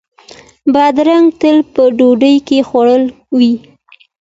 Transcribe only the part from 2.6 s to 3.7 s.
خواږه وي.